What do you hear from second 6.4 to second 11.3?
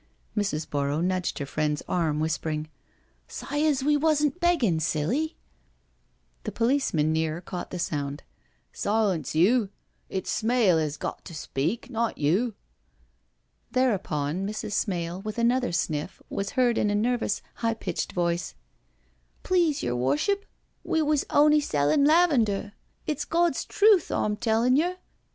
The policeman near caught the sound." Silence you— it's Smale 'as got